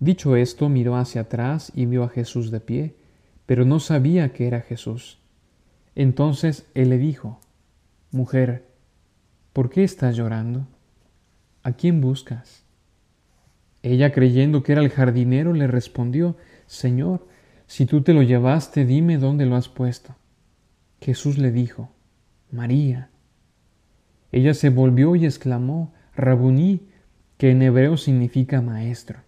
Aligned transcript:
Dicho 0.00 0.34
esto, 0.34 0.70
miró 0.70 0.96
hacia 0.96 1.22
atrás 1.22 1.72
y 1.74 1.84
vio 1.84 2.04
a 2.04 2.08
Jesús 2.08 2.50
de 2.50 2.60
pie, 2.60 2.96
pero 3.44 3.66
no 3.66 3.80
sabía 3.80 4.32
que 4.32 4.46
era 4.46 4.62
Jesús. 4.62 5.18
Entonces 5.94 6.66
él 6.74 6.88
le 6.88 6.96
dijo, 6.96 7.38
Mujer, 8.10 8.64
¿por 9.52 9.68
qué 9.68 9.84
estás 9.84 10.16
llorando? 10.16 10.66
¿A 11.62 11.72
quién 11.72 12.00
buscas? 12.00 12.64
Ella, 13.82 14.10
creyendo 14.12 14.62
que 14.62 14.72
era 14.72 14.80
el 14.80 14.90
jardinero, 14.90 15.52
le 15.52 15.66
respondió, 15.66 16.36
Señor, 16.66 17.26
si 17.66 17.84
tú 17.84 18.02
te 18.02 18.14
lo 18.14 18.22
llevaste, 18.22 18.86
dime 18.86 19.18
dónde 19.18 19.44
lo 19.46 19.56
has 19.56 19.68
puesto. 19.68 20.16
Jesús 21.00 21.36
le 21.38 21.52
dijo, 21.52 21.90
María. 22.50 23.10
Ella 24.32 24.54
se 24.54 24.70
volvió 24.70 25.14
y 25.14 25.26
exclamó, 25.26 25.92
Rabuní, 26.16 26.88
que 27.36 27.50
en 27.50 27.62
hebreo 27.62 27.96
significa 27.96 28.60
maestro. 28.60 29.20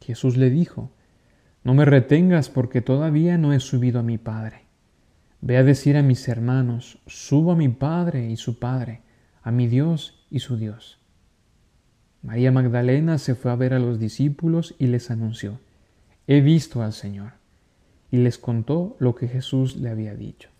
Jesús 0.00 0.36
le 0.36 0.50
dijo, 0.50 0.90
No 1.64 1.74
me 1.74 1.84
retengas 1.84 2.48
porque 2.48 2.80
todavía 2.80 3.38
no 3.38 3.52
he 3.52 3.60
subido 3.60 4.00
a 4.00 4.02
mi 4.02 4.18
Padre. 4.18 4.62
Ve 5.40 5.56
a 5.56 5.62
decir 5.62 5.96
a 5.96 6.02
mis 6.02 6.26
hermanos, 6.28 6.98
subo 7.06 7.52
a 7.52 7.56
mi 7.56 7.68
Padre 7.68 8.30
y 8.30 8.36
su 8.36 8.58
Padre, 8.58 9.02
a 9.42 9.50
mi 9.50 9.66
Dios 9.66 10.26
y 10.30 10.40
su 10.40 10.56
Dios. 10.56 10.98
María 12.22 12.50
Magdalena 12.50 13.18
se 13.18 13.34
fue 13.34 13.52
a 13.52 13.56
ver 13.56 13.74
a 13.74 13.78
los 13.78 13.98
discípulos 14.00 14.74
y 14.78 14.88
les 14.88 15.10
anunció, 15.10 15.60
He 16.26 16.40
visto 16.40 16.82
al 16.82 16.92
Señor, 16.92 17.32
y 18.10 18.18
les 18.18 18.38
contó 18.38 18.96
lo 18.98 19.14
que 19.14 19.28
Jesús 19.28 19.76
le 19.76 19.88
había 19.90 20.14
dicho. 20.14 20.50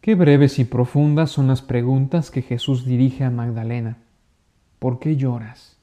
Qué 0.00 0.14
breves 0.14 0.58
y 0.58 0.64
profundas 0.64 1.30
son 1.30 1.46
las 1.46 1.60
preguntas 1.60 2.30
que 2.30 2.40
Jesús 2.40 2.86
dirige 2.86 3.24
a 3.24 3.30
Magdalena. 3.30 3.98
¿Por 4.78 4.98
qué 4.98 5.16
lloras? 5.16 5.76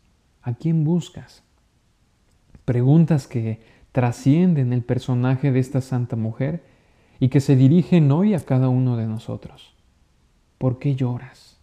¿A 0.47 0.53
quién 0.53 0.85
buscas? 0.85 1.43
Preguntas 2.63 3.27
que 3.27 3.59
trascienden 3.91 4.71
el 4.71 4.81
personaje 4.81 5.51
de 5.51 5.59
esta 5.59 5.81
santa 5.81 6.15
mujer 6.15 6.63
y 7.19 7.27
que 7.27 7.41
se 7.41 7.57
dirigen 7.57 8.09
hoy 8.13 8.33
a 8.33 8.39
cada 8.39 8.69
uno 8.69 8.95
de 8.95 9.07
nosotros. 9.07 9.73
¿Por 10.57 10.79
qué 10.79 10.95
lloras? 10.95 11.57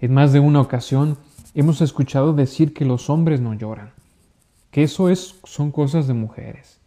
En 0.00 0.14
más 0.14 0.32
de 0.32 0.40
una 0.40 0.62
ocasión 0.62 1.18
hemos 1.54 1.82
escuchado 1.82 2.32
decir 2.32 2.72
que 2.72 2.86
los 2.86 3.10
hombres 3.10 3.42
no 3.42 3.52
lloran, 3.52 3.92
que 4.70 4.82
eso 4.82 5.10
es, 5.10 5.38
son 5.44 5.72
cosas 5.72 6.06
de 6.06 6.14
mujeres. 6.14 6.80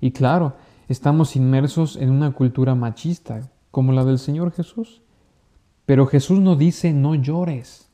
Y 0.00 0.12
claro, 0.12 0.54
estamos 0.86 1.34
inmersos 1.34 1.96
en 1.96 2.10
una 2.10 2.30
cultura 2.30 2.76
machista, 2.76 3.50
como 3.72 3.90
la 3.90 4.04
del 4.04 4.20
Señor 4.20 4.52
Jesús. 4.52 5.02
Pero 5.86 6.06
Jesús 6.06 6.38
no 6.38 6.54
dice 6.54 6.92
no 6.92 7.16
llores. 7.16 7.91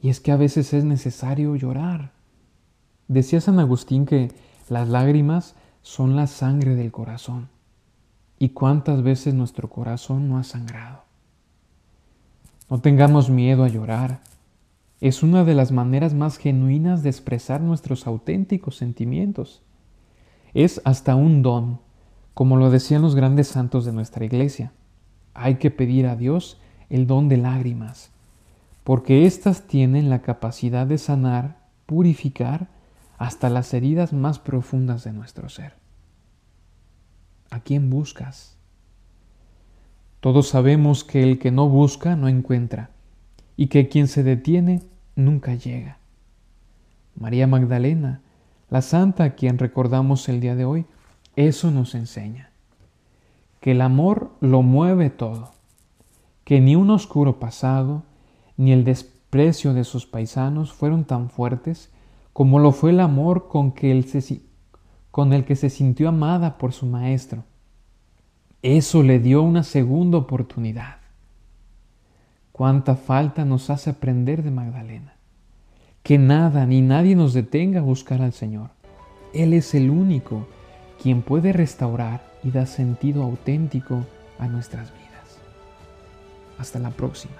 Y 0.00 0.10
es 0.10 0.20
que 0.20 0.32
a 0.32 0.36
veces 0.36 0.72
es 0.74 0.84
necesario 0.84 1.56
llorar. 1.56 2.12
Decía 3.08 3.40
San 3.40 3.58
Agustín 3.58 4.06
que 4.06 4.30
las 4.68 4.88
lágrimas 4.88 5.56
son 5.82 6.14
la 6.14 6.26
sangre 6.26 6.74
del 6.76 6.92
corazón. 6.92 7.48
¿Y 8.38 8.50
cuántas 8.50 9.02
veces 9.02 9.34
nuestro 9.34 9.68
corazón 9.68 10.28
no 10.28 10.38
ha 10.38 10.44
sangrado? 10.44 11.02
No 12.70 12.80
tengamos 12.80 13.30
miedo 13.30 13.64
a 13.64 13.68
llorar. 13.68 14.20
Es 15.00 15.22
una 15.22 15.44
de 15.44 15.54
las 15.54 15.72
maneras 15.72 16.14
más 16.14 16.36
genuinas 16.36 17.02
de 17.02 17.08
expresar 17.08 17.60
nuestros 17.60 18.06
auténticos 18.06 18.76
sentimientos. 18.76 19.62
Es 20.54 20.80
hasta 20.84 21.14
un 21.16 21.42
don, 21.42 21.80
como 22.34 22.56
lo 22.56 22.70
decían 22.70 23.02
los 23.02 23.14
grandes 23.14 23.48
santos 23.48 23.84
de 23.84 23.92
nuestra 23.92 24.24
iglesia. 24.24 24.72
Hay 25.34 25.56
que 25.56 25.70
pedir 25.70 26.06
a 26.06 26.14
Dios 26.14 26.60
el 26.90 27.06
don 27.06 27.28
de 27.28 27.38
lágrimas 27.38 28.12
porque 28.88 29.26
éstas 29.26 29.66
tienen 29.66 30.08
la 30.08 30.22
capacidad 30.22 30.86
de 30.86 30.96
sanar, 30.96 31.58
purificar 31.84 32.68
hasta 33.18 33.50
las 33.50 33.74
heridas 33.74 34.14
más 34.14 34.38
profundas 34.38 35.04
de 35.04 35.12
nuestro 35.12 35.50
ser. 35.50 35.74
¿A 37.50 37.60
quién 37.60 37.90
buscas? 37.90 38.56
Todos 40.20 40.48
sabemos 40.48 41.04
que 41.04 41.22
el 41.22 41.38
que 41.38 41.50
no 41.50 41.68
busca 41.68 42.16
no 42.16 42.28
encuentra, 42.28 42.88
y 43.58 43.66
que 43.66 43.90
quien 43.90 44.08
se 44.08 44.22
detiene 44.22 44.80
nunca 45.16 45.54
llega. 45.54 45.98
María 47.14 47.46
Magdalena, 47.46 48.22
la 48.70 48.80
santa 48.80 49.24
a 49.24 49.34
quien 49.34 49.58
recordamos 49.58 50.30
el 50.30 50.40
día 50.40 50.56
de 50.56 50.64
hoy, 50.64 50.86
eso 51.36 51.70
nos 51.70 51.94
enseña, 51.94 52.52
que 53.60 53.72
el 53.72 53.82
amor 53.82 54.32
lo 54.40 54.62
mueve 54.62 55.10
todo, 55.10 55.52
que 56.44 56.62
ni 56.62 56.74
un 56.74 56.88
oscuro 56.88 57.38
pasado, 57.38 58.07
ni 58.58 58.72
el 58.72 58.84
desprecio 58.84 59.72
de 59.72 59.84
sus 59.84 60.04
paisanos 60.04 60.72
fueron 60.72 61.04
tan 61.04 61.30
fuertes 61.30 61.90
como 62.34 62.58
lo 62.58 62.72
fue 62.72 62.90
el 62.90 63.00
amor 63.00 63.48
con, 63.48 63.72
que 63.72 64.04
con 65.10 65.32
el 65.32 65.44
que 65.44 65.56
se 65.56 65.70
sintió 65.70 66.10
amada 66.10 66.58
por 66.58 66.72
su 66.72 66.86
maestro. 66.86 67.44
Eso 68.62 69.02
le 69.02 69.18
dio 69.18 69.42
una 69.42 69.62
segunda 69.62 70.18
oportunidad. 70.18 70.98
Cuánta 72.52 72.96
falta 72.96 73.44
nos 73.44 73.70
hace 73.70 73.90
aprender 73.90 74.42
de 74.42 74.50
Magdalena. 74.50 75.14
Que 76.02 76.18
nada 76.18 76.66
ni 76.66 76.80
nadie 76.80 77.14
nos 77.14 77.34
detenga 77.34 77.80
a 77.80 77.84
buscar 77.84 78.22
al 78.22 78.32
Señor. 78.32 78.70
Él 79.32 79.52
es 79.52 79.74
el 79.74 79.90
único 79.90 80.46
quien 81.00 81.22
puede 81.22 81.52
restaurar 81.52 82.20
y 82.42 82.50
dar 82.50 82.66
sentido 82.66 83.22
auténtico 83.22 84.04
a 84.38 84.48
nuestras 84.48 84.92
vidas. 84.92 85.38
Hasta 86.58 86.78
la 86.78 86.90
próxima. 86.90 87.34